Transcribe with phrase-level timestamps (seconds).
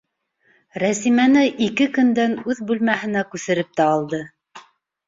[0.83, 4.27] Рәсимәне ике көндән үҙ бүлмәһенә күсереп тә алды.